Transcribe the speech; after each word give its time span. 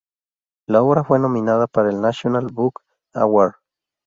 La 0.65 0.81
obra 0.81 1.03
fue 1.03 1.19
nominada 1.19 1.67
para 1.67 1.91
el 1.91 2.01
National 2.01 2.47
Book 2.51 2.81
Award. 3.13 3.57